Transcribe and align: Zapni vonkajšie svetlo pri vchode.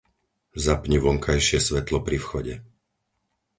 Zapni 0.65 0.97
vonkajšie 1.05 1.59
svetlo 1.67 1.97
pri 2.07 2.17
vchode. 2.23 2.53